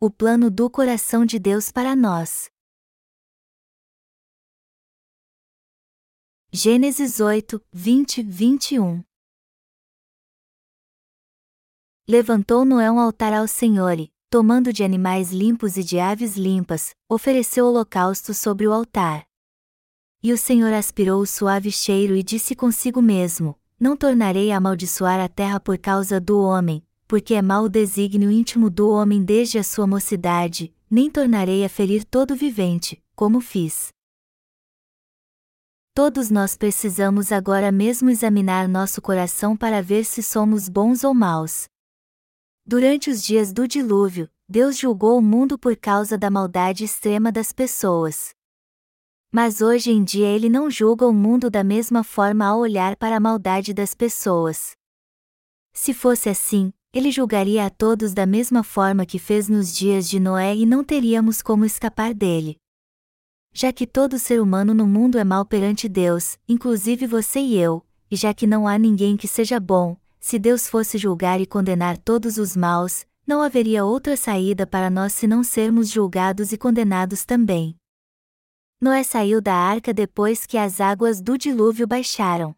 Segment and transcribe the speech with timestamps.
[0.00, 2.48] o plano do coração de Deus para nós.
[6.52, 9.02] Gênesis 8, 20, 21
[12.08, 16.94] Levantou Noé um altar ao Senhor e, tomando de animais limpos e de aves limpas,
[17.08, 19.26] ofereceu holocausto sobre o altar.
[20.22, 25.18] E o Senhor aspirou o suave cheiro e disse consigo mesmo: Não tornarei a amaldiçoar
[25.18, 29.58] a terra por causa do homem, porque é mau o desígnio íntimo do homem desde
[29.58, 33.88] a sua mocidade, nem tornarei a ferir todo vivente, como fiz.
[35.94, 41.66] Todos nós precisamos agora mesmo examinar nosso coração para ver se somos bons ou maus.
[42.64, 47.52] Durante os dias do dilúvio, Deus julgou o mundo por causa da maldade extrema das
[47.52, 48.30] pessoas.
[49.32, 53.16] Mas hoje em dia ele não julga o mundo da mesma forma ao olhar para
[53.16, 54.72] a maldade das pessoas.
[55.72, 60.18] Se fosse assim, ele julgaria a todos da mesma forma que fez nos dias de
[60.18, 62.56] Noé e não teríamos como escapar dele.
[63.52, 67.84] Já que todo ser humano no mundo é mal perante Deus, inclusive você e eu,
[68.10, 71.98] e já que não há ninguém que seja bom, se Deus fosse julgar e condenar
[71.98, 77.24] todos os maus, não haveria outra saída para nós se não sermos julgados e condenados
[77.24, 77.76] também.
[78.80, 82.54] Noé saiu da arca depois que as águas do dilúvio baixaram.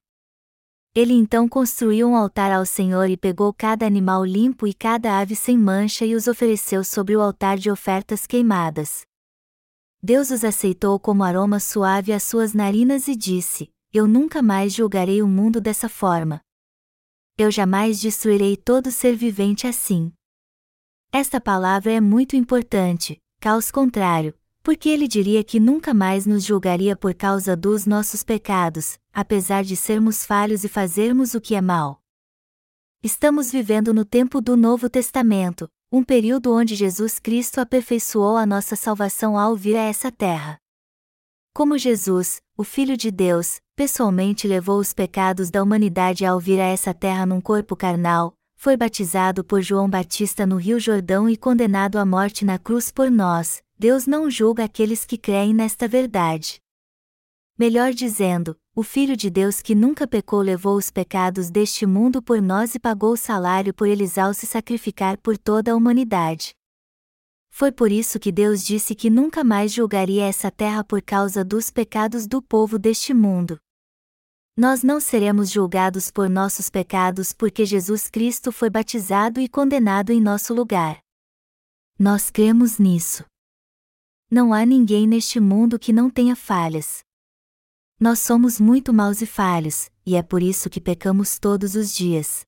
[0.92, 5.36] Ele então construiu um altar ao Senhor e pegou cada animal limpo e cada ave
[5.36, 9.02] sem mancha e os ofereceu sobre o altar de ofertas queimadas.
[10.02, 15.22] Deus os aceitou como aroma suave às suas narinas e disse: Eu nunca mais julgarei
[15.22, 16.41] o mundo dessa forma.
[17.38, 20.12] Eu jamais destruirei todo ser vivente assim.
[21.12, 26.94] Esta palavra é muito importante, caos contrário, porque ele diria que nunca mais nos julgaria
[26.94, 32.00] por causa dos nossos pecados, apesar de sermos falhos e fazermos o que é mal.
[33.02, 38.77] Estamos vivendo no tempo do Novo Testamento, um período onde Jesus Cristo aperfeiçoou a nossa
[38.77, 40.58] salvação ao vir a essa terra.
[41.55, 46.67] Como Jesus, o Filho de Deus, pessoalmente levou os pecados da humanidade ao vir a
[46.67, 51.98] essa terra num corpo carnal, foi batizado por João Batista no Rio Jordão e condenado
[51.98, 56.61] à morte na cruz por nós, Deus não julga aqueles que creem nesta verdade.
[57.58, 62.42] Melhor dizendo, o Filho de Deus que nunca pecou levou os pecados deste mundo por
[62.42, 66.55] nós e pagou o salário por eles ao se sacrificar por toda a humanidade.
[67.48, 71.70] Foi por isso que Deus disse que nunca mais julgaria essa terra por causa dos
[71.70, 73.58] pecados do povo deste mundo.
[74.55, 80.20] Nós não seremos julgados por nossos pecados porque Jesus Cristo foi batizado e condenado em
[80.20, 81.01] nosso lugar.
[81.98, 83.24] Nós cremos nisso.
[84.33, 87.02] Não há ninguém neste mundo que não tenha falhas.
[87.98, 92.46] Nós somos muito maus e falhos, e é por isso que pecamos todos os dias.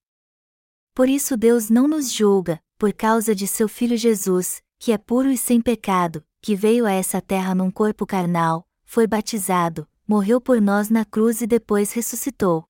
[0.94, 5.28] Por isso Deus não nos julga, por causa de seu Filho Jesus, que é puro
[5.28, 10.60] e sem pecado, que veio a essa terra num corpo carnal, foi batizado, morreu por
[10.60, 12.64] nós na cruz e depois ressuscitou.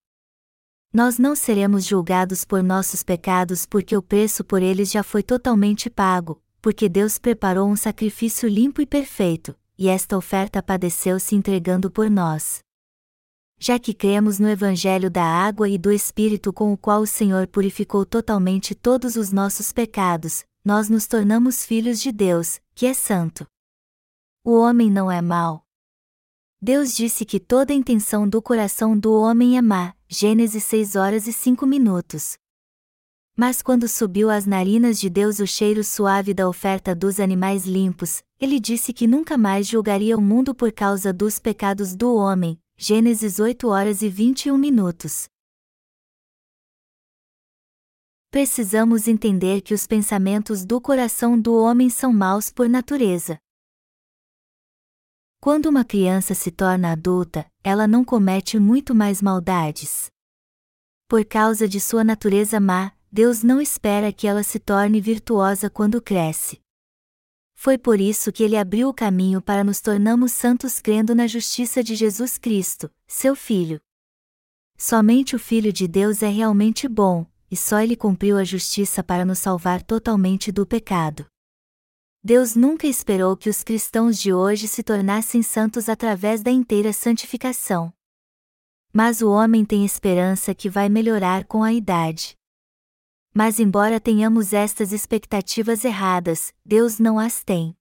[0.91, 5.89] Nós não seremos julgados por nossos pecados porque o preço por eles já foi totalmente
[5.89, 11.91] pago, porque Deus preparou um sacrifício limpo e perfeito, e esta oferta padeceu se entregando
[11.91, 12.61] por nós.
[13.59, 17.49] Já que cremos no Evangelho da água e do Espírito com o qual o Senhor
[17.49, 23.45] purificou totalmente todos os nossos pecados, nós nos tornamos filhos de Deus, que é santo.
[24.45, 25.65] O homem não é mau.
[26.61, 31.33] Deus disse que toda intenção do coração do homem é má, Gênesis 6 horas e
[31.33, 32.37] 5 minutos.
[33.37, 38.23] Mas quando subiu às narinas de Deus o cheiro suave da oferta dos animais limpos,
[38.39, 42.61] ele disse que nunca mais julgaria o mundo por causa dos pecados do homem.
[42.77, 45.29] Gênesis 8 horas e 21 minutos.
[48.31, 53.39] Precisamos entender que os pensamentos do coração do homem são maus por natureza.
[55.39, 60.11] Quando uma criança se torna adulta, ela não comete muito mais maldades.
[61.09, 66.01] Por causa de sua natureza má, Deus não espera que ela se torne virtuosa quando
[66.01, 66.63] cresce.
[67.55, 71.85] Foi por isso que ele abriu o caminho para nos tornarmos santos crendo na justiça
[71.85, 73.79] de Jesus Cristo, seu Filho.
[74.79, 79.27] Somente o Filho de Deus é realmente bom, e só ele cumpriu a justiça para
[79.27, 81.27] nos salvar totalmente do pecado.
[82.25, 87.93] Deus nunca esperou que os cristãos de hoje se tornassem santos através da inteira santificação.
[88.91, 92.41] Mas o homem tem esperança que vai melhorar com a idade.
[93.35, 97.75] Mas embora tenhamos estas expectativas erradas, Deus não as tem.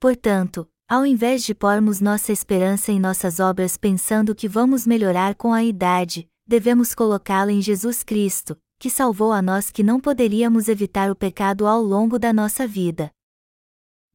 [0.00, 5.52] Portanto, ao invés de pormos nossa esperança em nossas obras pensando que vamos melhorar com
[5.52, 11.10] a idade, devemos colocá-la em Jesus Cristo, que salvou a nós que não poderíamos evitar
[11.10, 13.12] o pecado ao longo da nossa vida.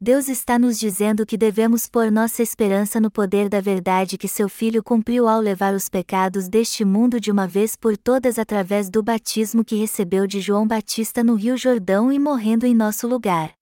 [0.05, 4.49] Deus está nos dizendo que devemos pôr nossa esperança no poder da verdade que seu
[4.49, 9.01] Filho cumpriu ao levar os pecados deste mundo de uma vez por todas através do
[9.01, 13.53] batismo que recebeu de João Batista no Rio Jordão e morrendo em nosso lugar.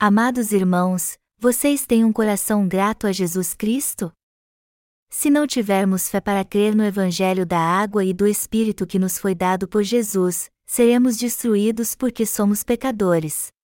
[0.00, 4.10] Amados irmãos, vocês têm um coração grato a Jesus Cristo?
[5.08, 9.16] Se não tivermos fé para crer no Evangelho da água e do Espírito que nos
[9.16, 13.54] foi dado por Jesus, seremos destruídos porque somos pecadores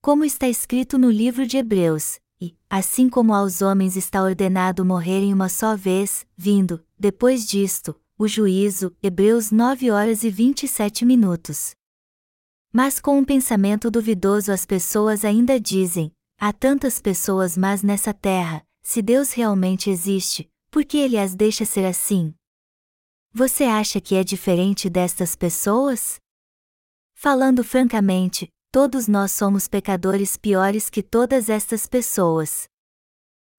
[0.00, 5.32] como está escrito no livro de Hebreus, e, assim como aos homens está ordenado morrerem
[5.32, 11.74] uma só vez, vindo, depois disto, o juízo, Hebreus 9 horas e 27 minutos.
[12.72, 18.66] Mas com um pensamento duvidoso as pessoas ainda dizem: há tantas pessoas más nessa terra,
[18.82, 22.34] se Deus realmente existe, por que ele as deixa ser assim?
[23.34, 26.18] Você acha que é diferente destas pessoas?
[27.12, 32.68] Falando francamente, todos nós somos pecadores piores que todas estas pessoas.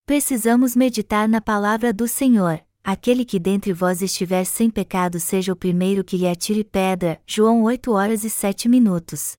[0.05, 2.61] Precisamos meditar na palavra do Senhor.
[2.83, 7.21] Aquele que dentre vós estiver sem pecado seja o primeiro que lhe atire pedra.
[7.27, 9.33] João 8 horas e 7 minutos.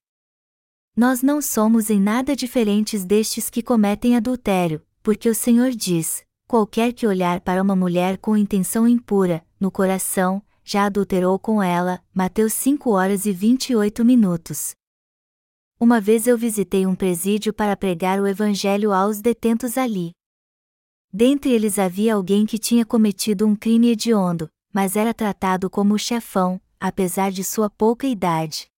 [0.94, 6.92] Nós não somos em nada diferentes destes que cometem adultério, porque o Senhor diz: qualquer
[6.92, 12.00] que olhar para uma mulher com intenção impura, no coração, já adulterou com ela.
[12.14, 14.74] Mateus 5 horas e 28 minutos.
[15.82, 20.12] Uma vez eu visitei um presídio para pregar o evangelho aos detentos ali.
[21.12, 26.61] Dentre eles havia alguém que tinha cometido um crime hediondo, mas era tratado como chefão,
[26.79, 28.69] apesar de sua pouca idade.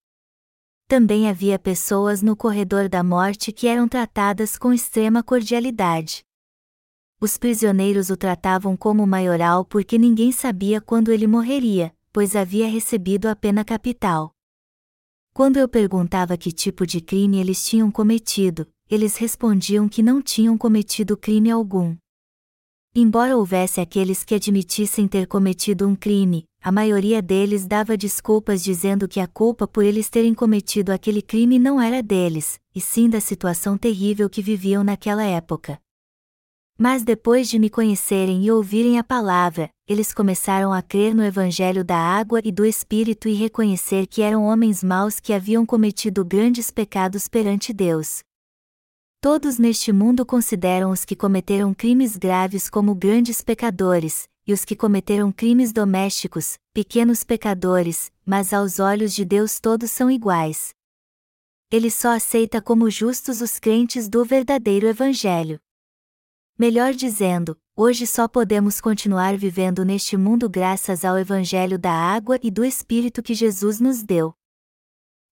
[0.89, 6.25] Também havia pessoas no corredor da morte que eram tratadas com extrema cordialidade.
[7.21, 13.27] Os prisioneiros o tratavam como maioral porque ninguém sabia quando ele morreria, pois havia recebido
[13.27, 14.34] a pena capital.
[15.37, 20.57] Quando eu perguntava que tipo de crime eles tinham cometido, eles respondiam que não tinham
[20.57, 21.97] cometido crime algum.
[22.95, 29.09] Embora houvesse aqueles que admitissem ter cometido um crime, a maioria deles dava desculpas dizendo
[29.09, 33.21] que a culpa por eles terem cometido aquele crime não era deles, e sim da
[33.21, 35.81] situação terrível que viviam naquela época.
[36.77, 41.85] Mas depois de me conhecerem e ouvirem a palavra, eles começaram a crer no Evangelho
[41.85, 46.73] da água e do Espírito e reconhecer que eram homens maus que haviam cometido grandes
[46.73, 48.23] pecados perante Deus.
[49.21, 54.77] Todos neste mundo consideram os que cometeram crimes graves como grandes pecadores, e os que
[54.77, 60.75] cometeram crimes domésticos, pequenos pecadores, mas aos olhos de Deus todos são iguais.
[61.71, 65.59] Ele só aceita como justos os crentes do verdadeiro Evangelho.
[66.57, 72.49] Melhor dizendo, hoje só podemos continuar vivendo neste mundo graças ao Evangelho da água e
[72.49, 74.33] do Espírito que Jesus nos deu.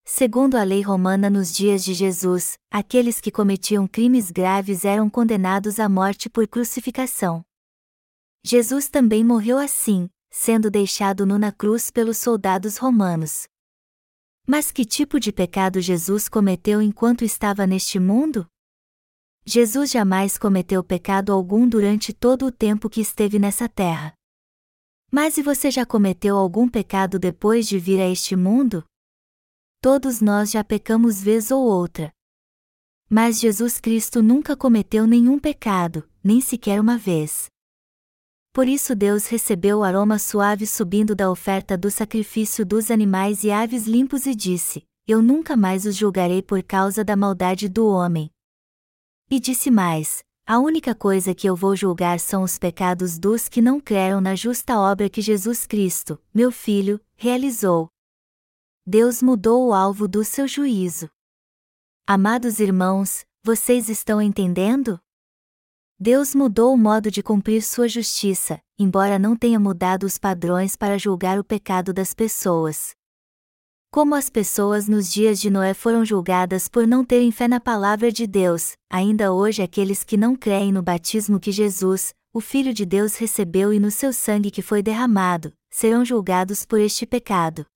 [0.03, 5.79] Segundo a lei romana nos dias de Jesus, aqueles que cometiam crimes graves eram condenados
[5.79, 7.41] à morte por crucificação.
[8.43, 13.47] Jesus também morreu assim, sendo deixado nu na cruz pelos soldados romanos.
[14.45, 18.45] Mas que tipo de pecado Jesus cometeu enquanto estava neste mundo?
[19.45, 24.13] Jesus jamais cometeu pecado algum durante todo o tempo que esteve nessa terra.
[25.11, 28.85] Mas e você já cometeu algum pecado depois de vir a este mundo?
[29.81, 32.09] Todos nós já pecamos vez ou outra.
[33.09, 37.47] Mas Jesus Cristo nunca cometeu nenhum pecado, nem sequer uma vez.
[38.53, 43.51] Por isso Deus recebeu o aroma suave subindo da oferta do sacrifício dos animais e
[43.51, 48.31] aves limpos e disse: Eu nunca mais os julgarei por causa da maldade do homem,
[49.33, 53.63] e disse mais: A única coisa que eu vou julgar são os pecados dos que
[53.63, 57.89] não creram na justa obra que Jesus Cristo, meu Filho, realizou.
[58.85, 61.09] Deus mudou o alvo do seu juízo.
[62.05, 64.99] Amados irmãos, vocês estão entendendo?
[65.99, 70.99] Deus mudou o modo de cumprir sua justiça, embora não tenha mudado os padrões para
[70.99, 72.93] julgar o pecado das pessoas.
[73.93, 78.11] Como as pessoas nos dias de Noé foram julgadas por não terem fé na palavra
[78.11, 82.87] de Deus, ainda hoje aqueles que não creem no batismo que Jesus, o Filho de
[82.87, 87.67] Deus, recebeu e no seu sangue que foi derramado, serão julgados por este pecado.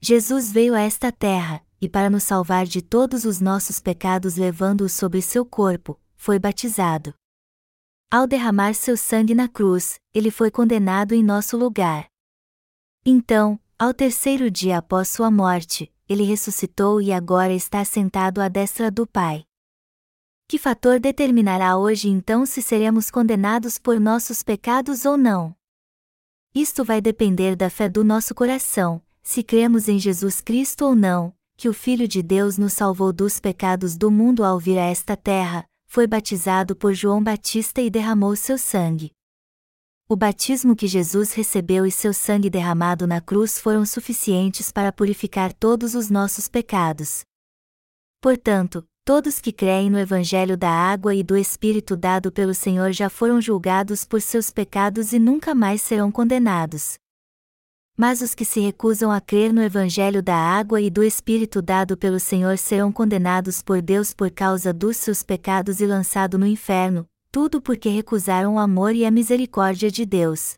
[0.00, 4.90] Jesus veio a esta terra, e para nos salvar de todos os nossos pecados levando-os
[4.90, 7.14] sobre seu corpo, foi batizado.
[8.10, 12.08] Ao derramar seu sangue na cruz, ele foi condenado em nosso lugar.
[13.06, 18.90] Então, ao terceiro dia após sua morte, ele ressuscitou e agora está sentado à destra
[18.90, 19.42] do Pai.
[20.46, 25.56] Que fator determinará hoje então se seremos condenados por nossos pecados ou não?
[26.54, 31.32] Isto vai depender da fé do nosso coração, se cremos em Jesus Cristo ou não,
[31.56, 35.16] que o Filho de Deus nos salvou dos pecados do mundo ao vir a esta
[35.16, 39.10] terra, foi batizado por João Batista e derramou seu sangue.
[40.12, 45.52] O batismo que Jesus recebeu e seu sangue derramado na cruz foram suficientes para purificar
[45.52, 47.22] todos os nossos pecados.
[48.20, 53.08] Portanto, todos que creem no Evangelho da água e do Espírito dado pelo Senhor já
[53.08, 56.94] foram julgados por seus pecados e nunca mais serão condenados.
[57.96, 61.96] Mas os que se recusam a crer no Evangelho da água e do Espírito dado
[61.96, 67.06] pelo Senhor serão condenados por Deus por causa dos seus pecados e lançados no inferno,
[67.32, 70.54] tudo porque recusaram o amor e a misericórdia de Deus.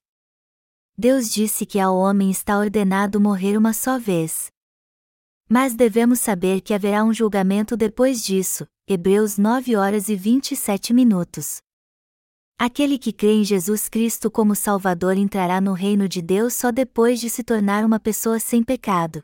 [0.96, 4.50] Deus disse que ao homem está ordenado morrer uma só vez.
[5.48, 8.66] Mas devemos saber que haverá um julgamento depois disso.
[8.88, 11.60] Hebreus 9 horas e 27 minutos.
[12.58, 17.20] Aquele que crê em Jesus Cristo como Salvador entrará no reino de Deus só depois
[17.20, 19.22] de se tornar uma pessoa sem pecado.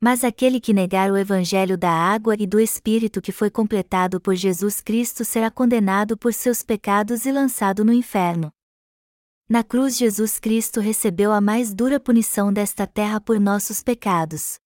[0.00, 4.34] Mas aquele que negar o Evangelho da água e do Espírito que foi completado por
[4.34, 8.52] Jesus Cristo será condenado por seus pecados e lançado no inferno.
[9.48, 14.58] Na cruz, Jesus Cristo recebeu a mais dura punição desta terra por nossos pecados.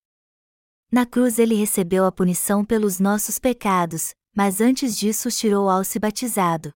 [0.91, 5.99] Na cruz, ele recebeu a punição pelos nossos pecados, mas antes disso tirou ao se
[5.99, 6.73] batizado.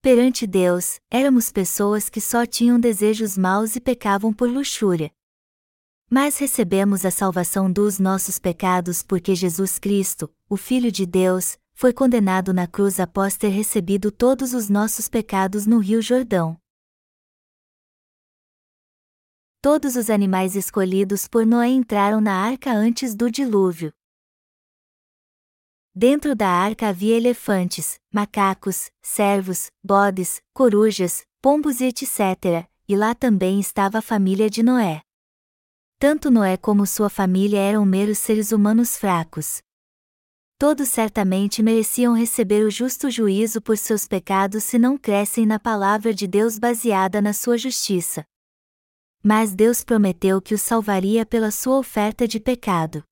[0.00, 5.12] Perante Deus, éramos pessoas que só tinham desejos maus e pecavam por luxúria.
[6.14, 11.90] Mas recebemos a salvação dos nossos pecados porque Jesus Cristo, o Filho de Deus, foi
[11.90, 16.60] condenado na cruz após ter recebido todos os nossos pecados no Rio Jordão.
[19.62, 23.90] Todos os animais escolhidos por Noé entraram na arca antes do dilúvio.
[25.94, 33.58] Dentro da arca havia elefantes, macacos, cervos, bodes, corujas, pombos e etc., e lá também
[33.58, 35.02] estava a família de Noé.
[36.02, 39.62] Tanto Noé como sua família eram meros seres humanos fracos.
[40.58, 46.12] Todos certamente mereciam receber o justo juízo por seus pecados se não crescem na palavra
[46.12, 48.24] de Deus baseada na sua justiça.
[49.22, 53.04] Mas Deus prometeu que os salvaria pela sua oferta de pecado.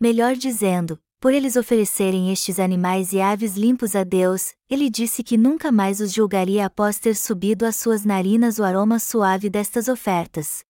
[0.00, 5.36] Melhor dizendo, por eles oferecerem estes animais e aves limpos a Deus, ele disse que
[5.36, 10.64] nunca mais os julgaria após ter subido às suas narinas o aroma suave destas ofertas.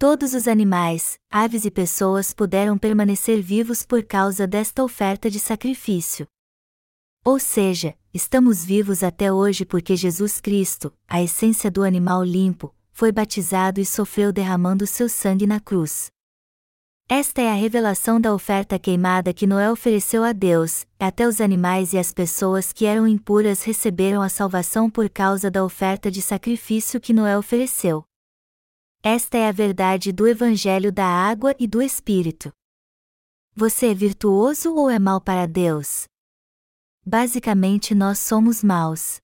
[0.00, 6.24] Todos os animais, aves e pessoas puderam permanecer vivos por causa desta oferta de sacrifício.
[7.24, 13.10] Ou seja, estamos vivos até hoje porque Jesus Cristo, a essência do animal limpo, foi
[13.10, 16.12] batizado e sofreu derramando seu sangue na cruz.
[17.08, 21.92] Esta é a revelação da oferta queimada que Noé ofereceu a Deus, até os animais
[21.92, 27.00] e as pessoas que eram impuras receberam a salvação por causa da oferta de sacrifício
[27.00, 28.07] que Noé ofereceu.
[29.10, 32.52] Esta é a verdade do Evangelho da água e do Espírito.
[33.56, 36.04] Você é virtuoso ou é mal para Deus?
[37.06, 39.16] Basicamente, nós somos maus.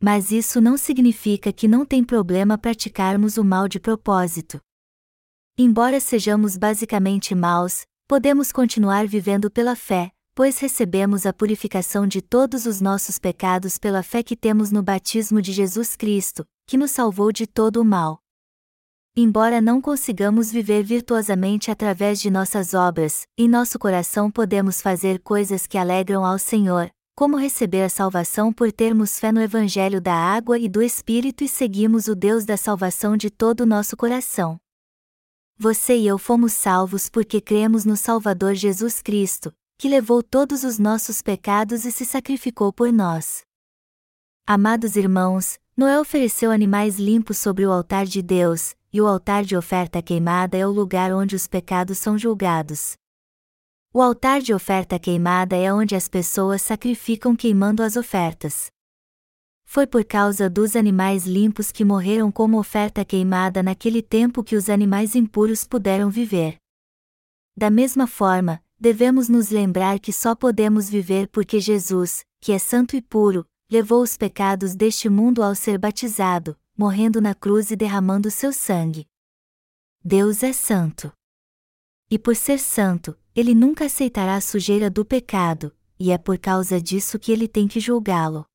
[0.00, 4.60] Mas isso não significa que não tem problema praticarmos o mal de propósito.
[5.56, 12.66] Embora sejamos basicamente maus, podemos continuar vivendo pela fé, pois recebemos a purificação de todos
[12.66, 17.30] os nossos pecados pela fé que temos no batismo de Jesus Cristo, que nos salvou
[17.30, 18.20] de todo o mal.
[19.22, 25.66] Embora não consigamos viver virtuosamente através de nossas obras, em nosso coração podemos fazer coisas
[25.66, 30.58] que alegram ao Senhor, como receber a salvação por termos fé no Evangelho da água
[30.58, 34.58] e do Espírito e seguimos o Deus da salvação de todo o nosso coração.
[35.58, 40.78] Você e eu fomos salvos porque cremos no Salvador Jesus Cristo, que levou todos os
[40.78, 43.42] nossos pecados e se sacrificou por nós.
[44.46, 49.56] Amados irmãos, Noé ofereceu animais limpos sobre o altar de Deus, e o altar de
[49.56, 52.94] oferta queimada é o lugar onde os pecados são julgados.
[53.92, 58.70] O altar de oferta queimada é onde as pessoas sacrificam queimando as ofertas.
[59.64, 64.68] Foi por causa dos animais limpos que morreram como oferta queimada naquele tempo que os
[64.68, 66.56] animais impuros puderam viver.
[67.56, 72.96] Da mesma forma, devemos nos lembrar que só podemos viver porque Jesus, que é santo
[72.96, 78.30] e puro, levou os pecados deste mundo ao ser batizado, morrendo na cruz e derramando
[78.30, 79.06] seu sangue.
[80.02, 81.12] Deus é santo.
[82.10, 86.80] E por ser santo, ele nunca aceitará a sujeira do pecado, e é por causa
[86.80, 88.46] disso que ele tem que julgá-lo.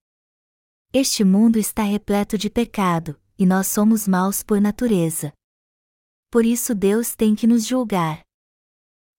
[0.91, 5.31] Este mundo está repleto de pecado, e nós somos maus por natureza.
[6.31, 8.21] Por isso Deus tem que nos julgar.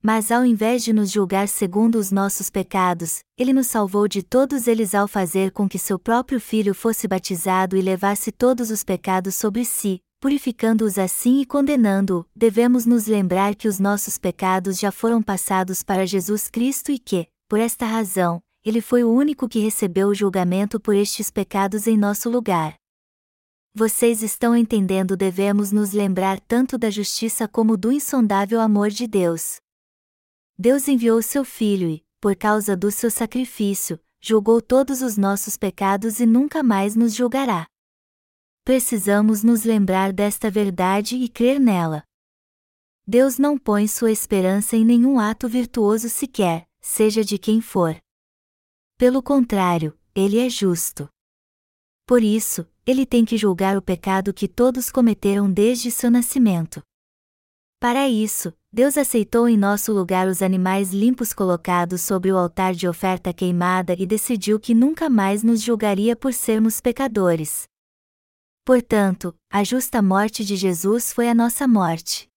[0.03, 4.67] Mas ao invés de nos julgar segundo os nossos pecados, Ele nos salvou de todos
[4.67, 9.35] eles ao fazer com que seu próprio Filho fosse batizado e levasse todos os pecados
[9.35, 15.23] sobre si, purificando-os assim e condenando-o, devemos nos lembrar que os nossos pecados já foram
[15.23, 20.09] passados para Jesus Cristo e que, por esta razão, ele foi o único que recebeu
[20.09, 22.75] o julgamento por estes pecados em nosso lugar.
[23.73, 25.17] Vocês estão entendendo?
[25.17, 29.59] Devemos nos lembrar tanto da justiça como do insondável amor de Deus.
[30.59, 36.19] Deus enviou seu Filho e, por causa do seu sacrifício, julgou todos os nossos pecados
[36.19, 37.67] e nunca mais nos julgará.
[38.65, 42.03] Precisamos nos lembrar desta verdade e crer nela.
[43.07, 47.97] Deus não põe sua esperança em nenhum ato virtuoso sequer, seja de quem for.
[48.97, 51.07] Pelo contrário, ele é justo.
[52.07, 56.83] Por isso, ele tem que julgar o pecado que todos cometeram desde seu nascimento.
[57.79, 62.87] Para isso, Deus aceitou em nosso lugar os animais limpos colocados sobre o altar de
[62.87, 67.65] oferta queimada e decidiu que nunca mais nos julgaria por sermos pecadores.
[68.67, 72.29] Portanto, a justa morte de Jesus foi a nossa morte.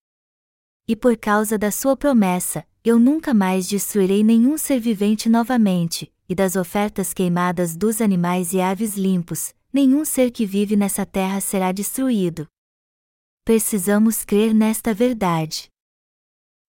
[0.88, 6.34] E por causa da sua promessa, eu nunca mais destruirei nenhum ser vivente novamente, e
[6.34, 11.74] das ofertas queimadas dos animais e aves limpos, nenhum ser que vive nessa terra será
[11.74, 12.48] destruído.
[13.44, 15.70] Precisamos crer nesta verdade.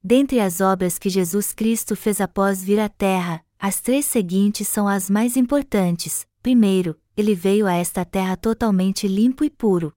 [0.03, 4.89] Dentre as obras que Jesus Cristo fez após vir à Terra, as três seguintes são
[4.89, 6.27] as mais importantes.
[6.43, 9.93] Primeiro, ele veio a esta terra totalmente limpo e puro.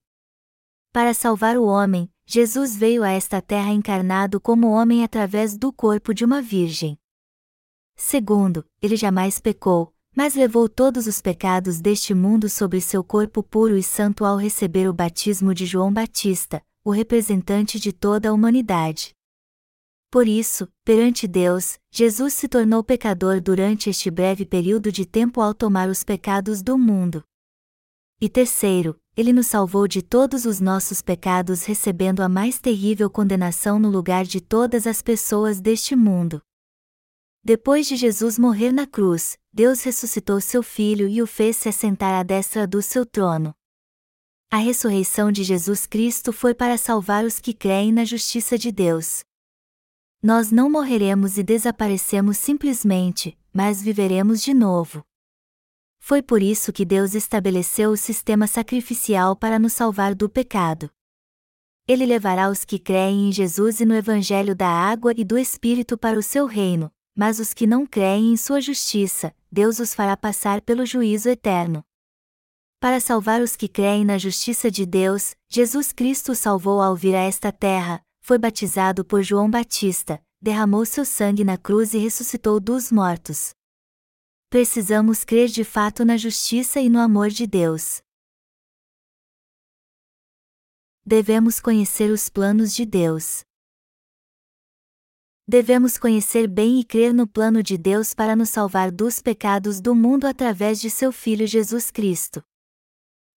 [0.91, 6.13] Para salvar o homem, Jesus veio a esta terra encarnado como homem através do corpo
[6.13, 6.97] de uma virgem.
[7.95, 13.77] Segundo, ele jamais pecou, mas levou todos os pecados deste mundo sobre seu corpo puro
[13.77, 19.15] e santo ao receber o batismo de João Batista, o representante de toda a humanidade.
[20.13, 25.55] Por isso, perante Deus, Jesus se tornou pecador durante este breve período de tempo ao
[25.55, 27.23] tomar os pecados do mundo.
[28.21, 33.79] E terceiro, ele nos salvou de todos os nossos pecados recebendo a mais terrível condenação
[33.79, 36.43] no lugar de todas as pessoas deste mundo.
[37.43, 42.13] Depois de Jesus morrer na cruz, Deus ressuscitou seu filho e o fez se assentar
[42.13, 43.51] à destra do seu trono.
[44.51, 49.23] A ressurreição de Jesus Cristo foi para salvar os que creem na justiça de Deus.
[50.23, 55.03] Nós não morreremos e desaparecemos simplesmente, mas viveremos de novo.
[55.99, 60.89] Foi por isso que Deus estabeleceu o sistema sacrificial para nos salvar do pecado.
[61.85, 65.97] Ele levará os que creem em Jesus e no Evangelho da água e do Espírito
[65.97, 70.15] para o seu reino, mas os que não creem em sua justiça, Deus os fará
[70.15, 71.83] passar pelo juízo eterno.
[72.79, 77.23] Para salvar os que creem na justiça de Deus, Jesus Cristo salvou ao vir a
[77.23, 82.89] esta terra, foi batizado por João Batista, derramou seu sangue na cruz e ressuscitou dos
[82.89, 83.53] mortos.
[84.49, 88.01] Precisamos crer de fato na justiça e no amor de Deus.
[91.05, 93.43] Devemos conhecer os planos de Deus.
[95.45, 99.93] Devemos conhecer bem e crer no plano de Deus para nos salvar dos pecados do
[99.93, 102.41] mundo através de seu Filho Jesus Cristo.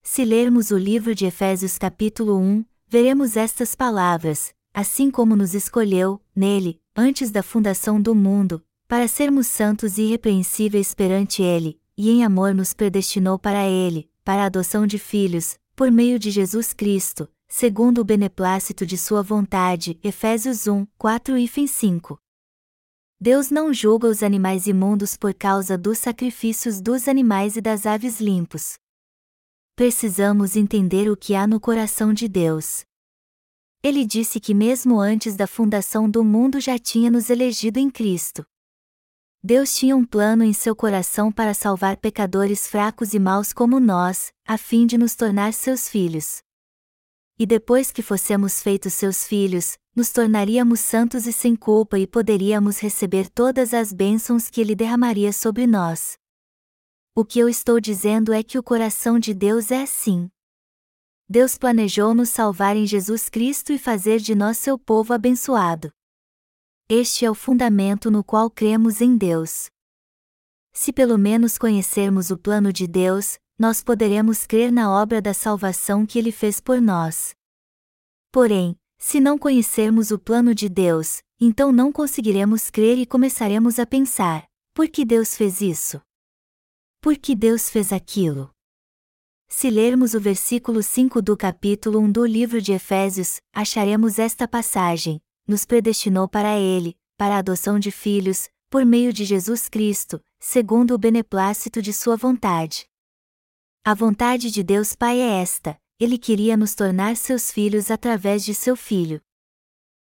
[0.04, 6.20] Se lermos o livro de Efésios capítulo 1, veremos estas palavras: assim como nos escolheu,
[6.34, 12.22] nele, antes da fundação do mundo, para sermos santos e irrepreensíveis perante Ele, e em
[12.22, 17.26] amor nos predestinou para Ele, para a adoção de filhos, por meio de Jesus Cristo,
[17.48, 19.98] segundo o beneplácito de sua vontade.
[20.04, 22.18] Efésios 1, 4 e 5.
[23.18, 28.20] Deus não julga os animais imundos por causa dos sacrifícios dos animais e das aves
[28.20, 28.74] limpos.
[29.74, 32.85] Precisamos entender o que há no coração de Deus.
[33.82, 38.44] Ele disse que mesmo antes da fundação do mundo já tinha nos elegido em Cristo.
[39.42, 44.32] Deus tinha um plano em seu coração para salvar pecadores fracos e maus como nós,
[44.46, 46.40] a fim de nos tornar seus filhos
[47.38, 52.78] e depois que fossemos feitos seus filhos, nos tornaríamos santos e sem culpa e poderíamos
[52.78, 56.16] receber todas as bênçãos que Ele derramaria sobre nós.
[57.14, 60.30] O que eu estou dizendo é que o coração de Deus é assim.
[61.28, 65.90] Deus planejou nos salvar em Jesus Cristo e fazer de nós seu povo abençoado.
[66.88, 69.66] Este é o fundamento no qual cremos em Deus.
[70.72, 76.06] Se pelo menos conhecermos o plano de Deus, nós poderemos crer na obra da salvação
[76.06, 77.34] que ele fez por nós.
[78.30, 83.86] Porém, se não conhecermos o plano de Deus, então não conseguiremos crer e começaremos a
[83.86, 86.00] pensar: por que Deus fez isso?
[87.00, 88.54] Por que Deus fez aquilo?
[89.48, 95.20] Se lermos o versículo 5 do capítulo 1 do livro de Efésios, acharemos esta passagem:
[95.46, 100.94] nos predestinou para Ele, para a adoção de filhos, por meio de Jesus Cristo, segundo
[100.94, 102.86] o beneplácito de Sua vontade.
[103.84, 108.52] A vontade de Deus Pai é esta: ele queria nos tornar seus filhos através de
[108.52, 109.20] seu filho.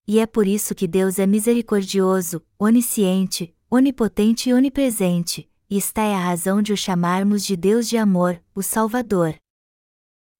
[0.08, 6.14] E é por isso que Deus é misericordioso, onisciente, onipotente e onipresente, e está é
[6.14, 9.36] a razão de o chamarmos de Deus de amor, o Salvador.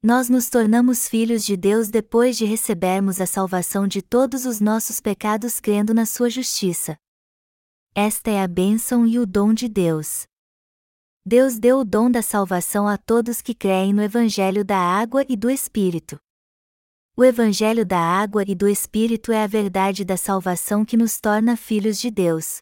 [0.02, 5.00] Nós nos tornamos filhos de Deus depois de recebermos a salvação de todos os nossos
[5.00, 6.96] pecados crendo na sua justiça.
[7.96, 10.28] Esta é a bênção e o dom de Deus.
[11.26, 15.36] Deus deu o dom da salvação a todos que creem no Evangelho da Água e
[15.36, 16.20] do Espírito.
[17.18, 21.58] O Evangelho da Água e do Espírito é a verdade da salvação que nos torna
[21.58, 22.62] filhos de Deus.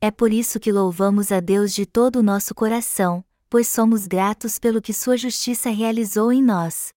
[0.00, 4.58] É por isso que louvamos a Deus de todo o nosso coração, pois somos gratos
[4.58, 6.92] pelo que Sua justiça realizou em nós.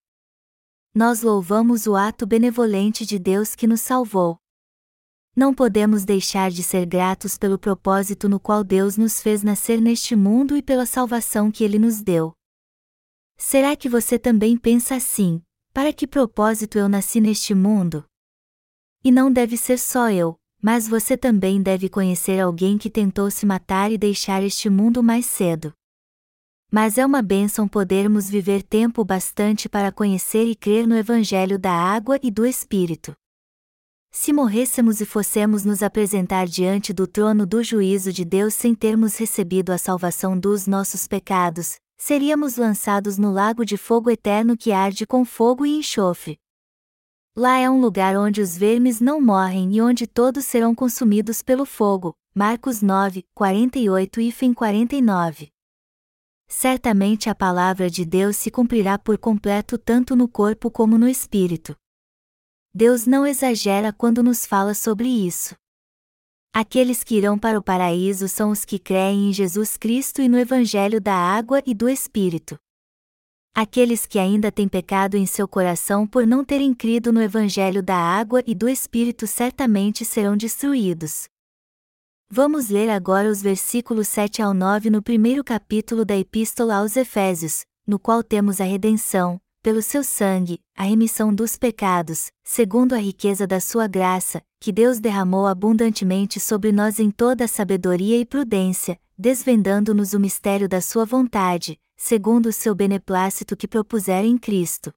[0.94, 4.38] Nós louvamos o ato benevolente de Deus que nos salvou.
[5.36, 10.16] Não podemos deixar de ser gratos pelo propósito no qual Deus nos fez nascer neste
[10.16, 12.34] mundo e pela salvação que Ele nos deu.
[13.38, 15.42] Será que você também pensa assim:
[15.74, 18.04] para que propósito eu nasci neste mundo?
[19.02, 23.45] E não deve ser só eu, mas você também deve conhecer alguém que tentou se
[23.45, 25.74] matar e deixar este mundo mais cedo.
[26.72, 31.72] Mas é uma bênção podermos viver tempo bastante para conhecer e crer no Evangelho da
[31.72, 33.15] água e do Espírito.
[34.12, 39.17] Se morrêssemos e fossemos nos apresentar diante do trono do juízo de Deus sem termos
[39.17, 45.06] recebido a salvação dos nossos pecados, seríamos lançados no lago de fogo eterno que arde
[45.06, 46.38] com fogo e enxofre.
[47.36, 51.65] Lá é um lugar onde os vermes não morrem e onde todos serão consumidos pelo
[51.65, 52.13] fogo.
[52.34, 55.50] Marcos 9, 48 e fim 49.
[56.48, 61.76] Certamente a palavra de Deus se cumprirá por completo tanto no corpo como no espírito.
[62.74, 65.56] Deus não exagera quando nos fala sobre isso.
[66.52, 70.38] Aqueles que irão para o paraíso são os que creem em Jesus Cristo e no
[70.38, 72.60] Evangelho da água e do Espírito.
[73.62, 77.98] Aqueles que ainda têm pecado em seu coração por não terem crido no Evangelho da
[77.98, 81.28] água e do Espírito certamente serão destruídos.
[82.32, 87.65] Vamos ler agora os versículos 7 ao 9 no primeiro capítulo da Epístola aos Efésios,
[87.86, 93.45] no qual temos a redenção, pelo seu sangue, a remissão dos pecados, segundo a riqueza
[93.45, 98.98] da sua graça, que Deus derramou abundantemente sobre nós em toda a sabedoria e prudência,
[99.17, 104.94] desvendando-nos o mistério da sua vontade, segundo o seu beneplácito que propusera em Cristo.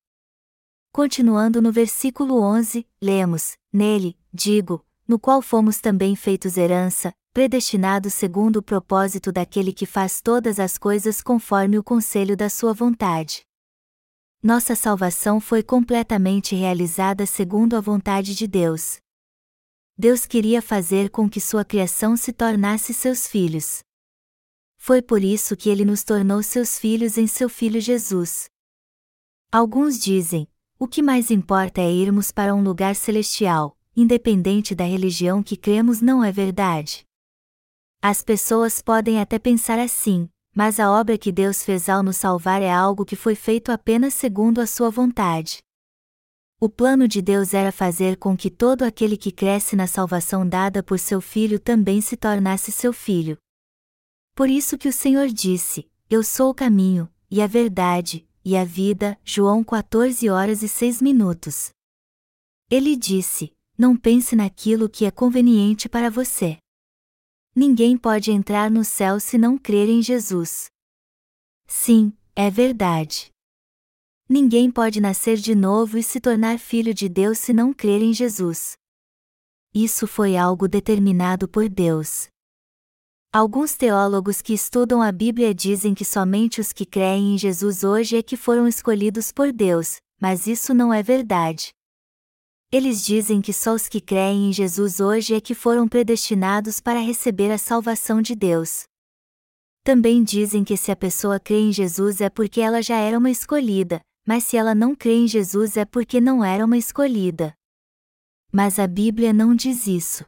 [0.92, 8.58] Continuando no versículo 11, lemos: Nele, digo, no qual fomos também feitos herança, predestinados segundo
[8.58, 13.44] o propósito daquele que faz todas as coisas conforme o conselho da sua vontade
[14.42, 18.98] nossa salvação foi completamente realizada segundo a vontade de Deus.
[19.96, 23.84] Deus queria fazer com que sua criação se tornasse seus filhos.
[24.84, 28.46] Foi por isso que ele nos tornou seus filhos em seu Filho Jesus.
[29.52, 35.40] Alguns dizem: o que mais importa é irmos para um lugar celestial, independente da religião
[35.40, 37.04] que cremos, não é verdade?
[38.02, 42.60] As pessoas podem até pensar assim, mas a obra que Deus fez ao nos salvar
[42.60, 45.58] é algo que foi feito apenas segundo a sua vontade.
[46.58, 50.82] O plano de Deus era fazer com que todo aquele que cresce na salvação dada
[50.82, 53.38] por seu filho também se tornasse seu filho.
[54.34, 58.64] Por isso que o Senhor disse: Eu sou o caminho, e a verdade, e a
[58.64, 59.18] vida.
[59.24, 61.70] João 14 horas e 6 minutos.
[62.70, 66.58] Ele disse: Não pense naquilo que é conveniente para você.
[67.54, 70.70] Ninguém pode entrar no céu se não crer em Jesus.
[71.66, 73.30] Sim, é verdade.
[74.26, 78.14] Ninguém pode nascer de novo e se tornar filho de Deus se não crer em
[78.14, 78.72] Jesus.
[79.74, 82.31] Isso foi algo determinado por Deus.
[83.34, 88.18] Alguns teólogos que estudam a Bíblia dizem que somente os que creem em Jesus hoje
[88.18, 91.72] é que foram escolhidos por Deus, mas isso não é verdade.
[92.70, 97.00] Eles dizem que só os que creem em Jesus hoje é que foram predestinados para
[97.00, 98.84] receber a salvação de Deus.
[99.82, 103.30] Também dizem que se a pessoa crê em Jesus é porque ela já era uma
[103.30, 107.54] escolhida, mas se ela não crê em Jesus é porque não era uma escolhida.
[108.52, 110.22] Mas a Bíblia não diz isso.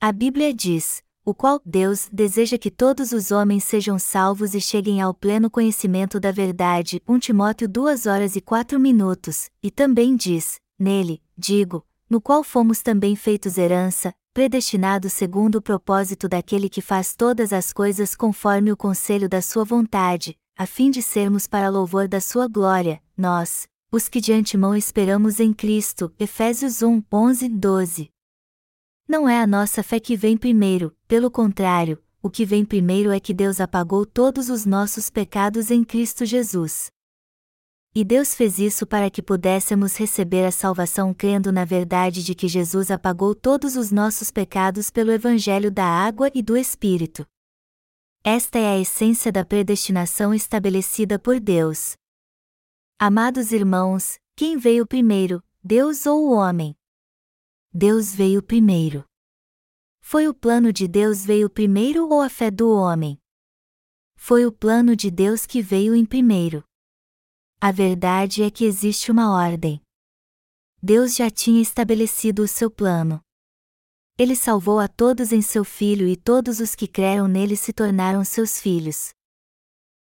[0.00, 5.02] A Bíblia diz: o qual Deus deseja que todos os homens sejam salvos e cheguem
[5.02, 7.02] ao pleno conhecimento da verdade.
[7.06, 12.80] 1 Timóteo 2 horas e 4 minutos, e também diz: nele, digo, no qual fomos
[12.80, 18.76] também feitos herança, predestinados segundo o propósito daquele que faz todas as coisas conforme o
[18.76, 24.08] conselho da sua vontade, a fim de sermos para louvor da sua glória, nós, os
[24.08, 26.10] que de antemão esperamos em Cristo.
[26.18, 28.17] Efésios 1, 11, 12.
[29.08, 33.18] Não é a nossa fé que vem primeiro, pelo contrário, o que vem primeiro é
[33.18, 36.92] que Deus apagou todos os nossos pecados em Cristo Jesus.
[37.94, 42.46] E Deus fez isso para que pudéssemos receber a salvação crendo na verdade de que
[42.46, 47.26] Jesus apagou todos os nossos pecados pelo Evangelho da água e do Espírito.
[48.22, 51.96] Esta é a essência da predestinação estabelecida por Deus.
[52.98, 56.77] Amados irmãos, quem veio primeiro, Deus ou o homem?
[57.72, 59.04] Deus veio primeiro.
[60.00, 63.20] Foi o plano de Deus veio primeiro ou a fé do homem?
[64.16, 66.64] Foi o plano de Deus que veio em primeiro.
[67.60, 69.82] A verdade é que existe uma ordem.
[70.82, 73.20] Deus já tinha estabelecido o seu plano.
[74.16, 78.24] Ele salvou a todos em seu Filho e todos os que creram nele se tornaram
[78.24, 79.10] seus filhos.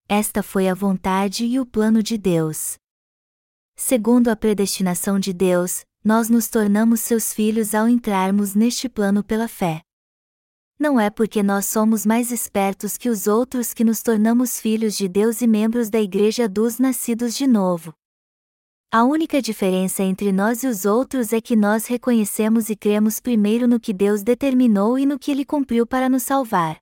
[0.07, 2.75] Esta foi a vontade e o plano de Deus.
[3.75, 9.47] Segundo a predestinação de Deus, nós nos tornamos seus filhos ao entrarmos neste plano pela
[9.47, 9.81] fé.
[10.77, 15.07] Não é porque nós somos mais espertos que os outros que nos tornamos filhos de
[15.07, 17.91] Deus e membros da Igreja dos nascidos de novo.
[18.91, 23.67] A única diferença entre nós e os outros é que nós reconhecemos e cremos primeiro
[23.67, 26.77] no que Deus determinou e no que Ele cumpriu para nos salvar.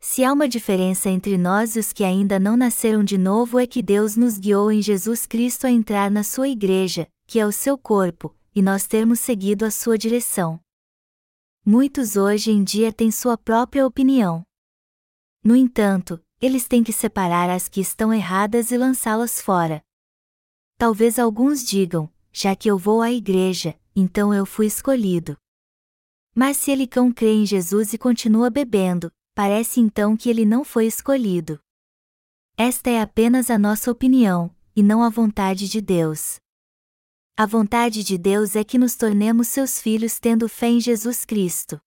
[0.00, 3.66] Se há uma diferença entre nós e os que ainda não nasceram de novo é
[3.66, 7.52] que Deus nos guiou em Jesus Cristo a entrar na sua igreja, que é o
[7.52, 10.58] seu corpo, e nós termos seguido a sua direção.
[11.62, 14.42] Muitos hoje em dia têm sua própria opinião.
[15.44, 19.84] No entanto, eles têm que separar as que estão erradas e lançá-las fora.
[20.78, 25.36] Talvez alguns digam, já que eu vou à igreja, então eu fui escolhido.
[26.34, 30.64] Mas se ele cão crê em Jesus e continua bebendo, parece então que ele não
[30.64, 31.60] foi escolhido.
[32.56, 36.40] Esta é apenas a nossa opinião, e não a vontade de Deus.
[37.40, 41.80] A vontade de Deus é que nos tornemos seus filhos tendo fé em Jesus Cristo.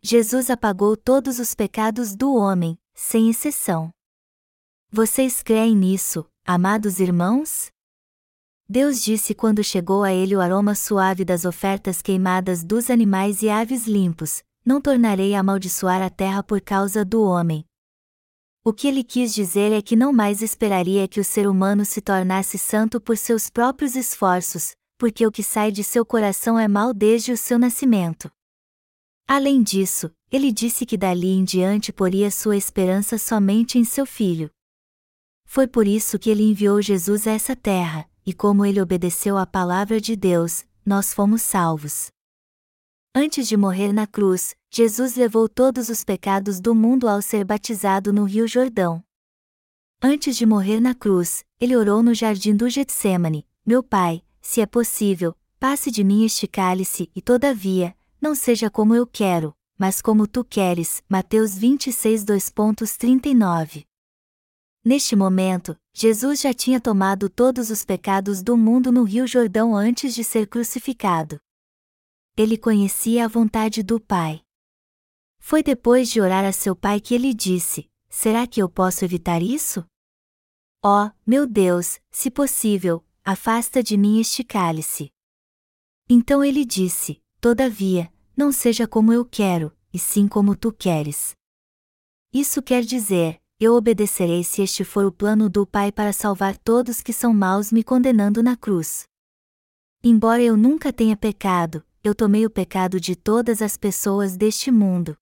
[0.00, 3.90] Jesus apagou todos os pecados do homem, sem exceção.
[4.88, 7.72] Vocês creem nisso, amados irmãos?
[8.68, 13.48] Deus disse quando chegou a ele o aroma suave das ofertas queimadas dos animais e
[13.48, 17.64] aves limpos: não tornarei a amaldiçoar a terra por causa do homem.
[18.64, 22.00] O que ele quis dizer é que não mais esperaria que o ser humano se
[22.00, 26.94] tornasse santo por seus próprios esforços, porque o que sai de seu coração é mal
[26.94, 28.30] desde o seu nascimento.
[29.26, 34.48] Além disso, ele disse que dali em diante poria sua esperança somente em seu filho.
[35.44, 39.44] Foi por isso que ele enviou Jesus a essa terra, e como ele obedeceu à
[39.44, 42.12] palavra de Deus, nós fomos salvos.
[43.14, 48.10] Antes de morrer na cruz, Jesus levou todos os pecados do mundo ao ser batizado
[48.10, 49.04] no Rio Jordão.
[50.00, 54.66] Antes de morrer na cruz, ele orou no jardim do Getsemane: Meu Pai, se é
[54.66, 60.26] possível, passe de mim este cálice, e todavia, não seja como eu quero, mas como
[60.26, 61.02] tu queres.
[61.06, 63.84] Mateus 26, 2.39.
[64.82, 70.14] Neste momento, Jesus já tinha tomado todos os pecados do mundo no Rio Jordão antes
[70.14, 71.38] de ser crucificado
[72.36, 74.42] ele conhecia a vontade do Pai.
[75.38, 79.42] Foi depois de orar a seu pai que ele disse: Será que eu posso evitar
[79.42, 79.84] isso?
[80.82, 85.12] Ó, oh, meu Deus, se possível, afasta de mim este cálice.
[86.08, 91.34] Então ele disse: Todavia, não seja como eu quero, e sim como tu queres.
[92.32, 97.00] Isso quer dizer: eu obedecerei se este for o plano do Pai para salvar todos
[97.00, 99.04] que são maus me condenando na cruz.
[100.02, 105.16] Embora eu nunca tenha pecado, eu tomei o pecado de todas as pessoas deste mundo.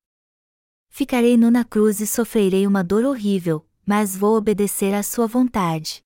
[0.89, 6.03] Ficarei nu na cruz e sofrerei uma dor horrível, mas vou obedecer à sua vontade.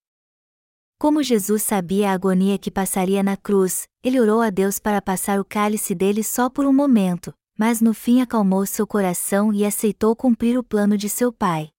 [0.99, 5.41] Como Jesus sabia a agonia que passaria na cruz, ele orou a Deus para passar
[5.41, 10.17] o cálice dele só por um momento, mas no fim acalmou seu coração e aceitou
[10.17, 11.71] cumprir o plano de seu pai.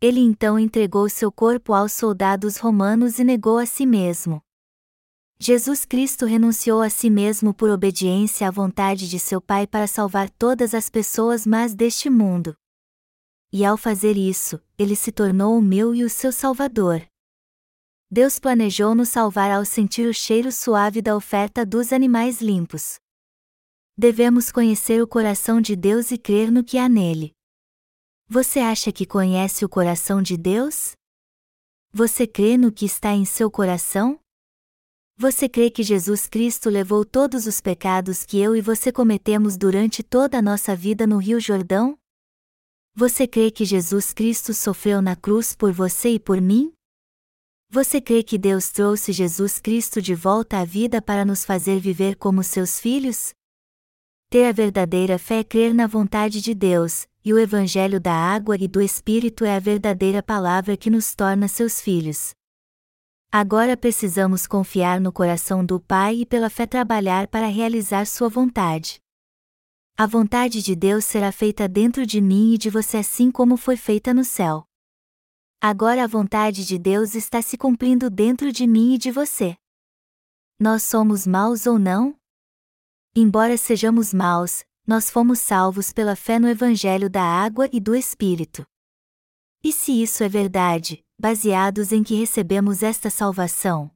[0.00, 4.42] Ele então entregou seu corpo aos soldados romanos e negou a si mesmo.
[5.38, 10.30] Jesus Cristo renunciou a si mesmo por obediência à vontade de seu Pai para salvar
[10.30, 12.56] todas as pessoas más deste mundo.
[13.52, 17.06] E ao fazer isso, ele se tornou o meu e o seu Salvador.
[18.10, 22.98] Deus planejou nos salvar ao sentir o cheiro suave da oferta dos animais limpos.
[23.96, 27.32] Devemos conhecer o coração de Deus e crer no que há nele.
[28.26, 30.92] Você acha que conhece o coração de Deus?
[31.92, 34.18] Você crê no que está em seu coração?
[35.18, 40.02] Você crê que Jesus Cristo levou todos os pecados que eu e você cometemos durante
[40.02, 41.98] toda a nossa vida no Rio Jordão?
[42.94, 46.70] Você crê que Jesus Cristo sofreu na cruz por você e por mim?
[47.70, 52.16] Você crê que Deus trouxe Jesus Cristo de volta à vida para nos fazer viver
[52.16, 53.32] como seus filhos?
[54.28, 58.54] Ter a verdadeira fé é crer na vontade de Deus, e o Evangelho da água
[58.60, 62.34] e do Espírito é a verdadeira palavra que nos torna seus filhos.
[63.30, 69.00] Agora precisamos confiar no coração do Pai e pela fé trabalhar para realizar Sua vontade.
[69.96, 73.76] A vontade de Deus será feita dentro de mim e de você assim como foi
[73.76, 74.66] feita no céu.
[75.60, 79.56] Agora a vontade de Deus está se cumprindo dentro de mim e de você.
[80.60, 82.14] Nós somos maus ou não?
[83.14, 88.66] Embora sejamos maus, nós fomos salvos pela fé no Evangelho da água e do Espírito.
[89.62, 93.90] E se isso é verdade, baseados em que recebemos esta salvação?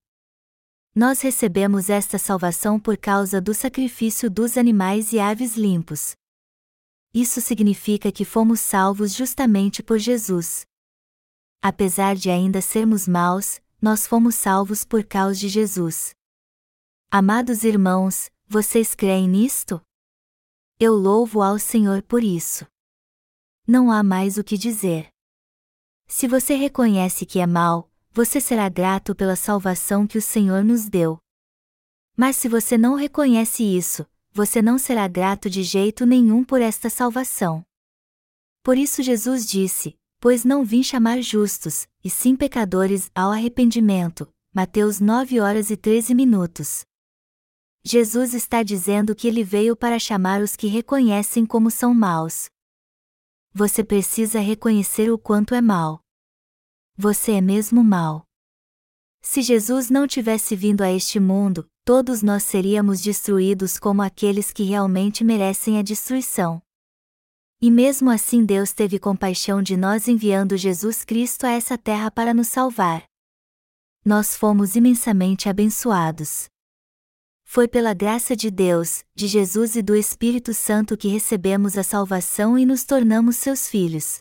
[0.95, 6.15] Nós recebemos esta salvação por causa do sacrifício dos animais e aves limpos.
[7.15, 10.65] Isso significa que fomos salvos justamente por Jesus.
[11.63, 16.15] Apesar de ainda sermos maus, nós fomos salvos por causa de Jesus.
[17.11, 19.81] Amados irmãos, vocês creem nisto?
[20.79, 22.67] Eu louvo ao Senhor por isso.
[23.67, 25.10] Não há mais o que dizer.
[26.13, 30.89] Se você reconhece que é mal, você será grato pela salvação que o Senhor nos
[30.89, 31.17] deu.
[32.17, 36.91] Mas se você não reconhece isso, você não será grato de jeito nenhum por esta
[36.91, 37.63] salvação.
[38.61, 44.29] Por isso Jesus disse: Pois não vim chamar justos, e sim pecadores ao arrependimento.
[44.53, 46.85] Mateus 9 horas e 13 minutos.
[47.85, 52.51] Jesus está dizendo que ele veio para chamar os que reconhecem como são maus,
[53.53, 56.01] você precisa reconhecer o quanto é mal.
[56.97, 58.25] Você é mesmo mal.
[59.23, 64.63] Se Jesus não tivesse vindo a este mundo, todos nós seríamos destruídos como aqueles que
[64.63, 66.63] realmente merecem a destruição.
[67.61, 72.33] E mesmo assim Deus teve compaixão de nós enviando Jesus Cristo a essa terra para
[72.33, 73.05] nos salvar.
[74.03, 76.49] Nós fomos imensamente abençoados.
[77.53, 82.57] Foi pela graça de Deus, de Jesus e do Espírito Santo que recebemos a salvação
[82.57, 84.19] e nos tornamos seus filhos.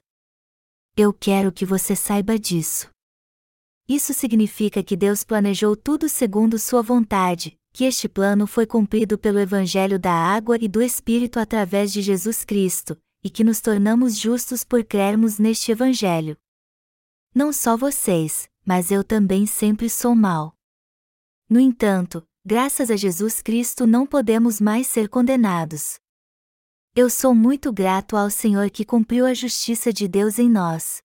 [0.98, 2.89] Eu quero que você saiba disso.
[3.88, 9.38] Isso significa que Deus planejou tudo segundo Sua vontade, que este plano foi cumprido pelo
[9.38, 14.63] Evangelho da Água e do Espírito através de Jesus Cristo, e que nos tornamos justos
[14.63, 16.36] por crermos neste Evangelho.
[17.36, 20.56] Não só vocês, mas eu também sempre sou mal.
[21.48, 25.99] No entanto, graças a Jesus Cristo não podemos mais ser condenados.
[26.95, 31.02] Eu sou muito grato ao Senhor que cumpriu a justiça de Deus em nós.